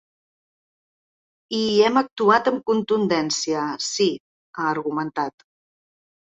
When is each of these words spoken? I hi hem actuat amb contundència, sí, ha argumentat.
I 1.57 1.59
hi 1.65 1.75
hem 1.89 1.99
actuat 2.03 2.51
amb 2.53 2.65
contundència, 2.73 3.69
sí, 3.91 4.11
ha 4.59 4.69
argumentat. 4.75 5.49